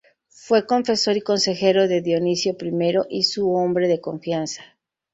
[0.47, 4.63] Fue confesor y consejero de Dionisio I y su hombre de confianza.